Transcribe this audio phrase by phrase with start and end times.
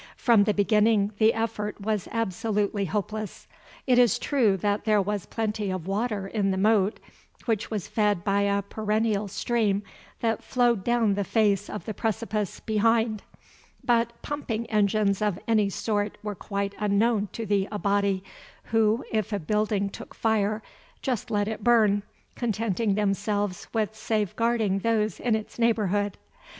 [0.17, 3.47] From the beginning the effort was absolutely hopeless.
[3.85, 6.99] It is true that there was plenty of water in the moat,
[7.45, 9.83] which was fed by a perennial stream
[10.21, 13.21] that flowed down the face of the precipice behind;
[13.83, 18.23] but pumping engines of any sort were quite unknown to the Abati,
[18.71, 20.63] who, if a building took fire,
[21.03, 22.01] just let it burn,
[22.35, 26.17] contenting themselves with safeguarding those in its neighbourhood.